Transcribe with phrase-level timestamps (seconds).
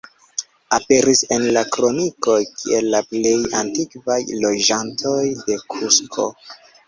[0.77, 6.27] Aperis en la kronikoj kiel la plej antikvaj loĝantoj de Kusko.